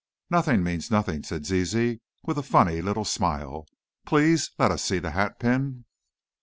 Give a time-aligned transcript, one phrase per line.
[0.31, 3.67] "Nothing means nothing," said Zizi, with a funny little smile.
[4.03, 5.85] "Please let us see the hatpin."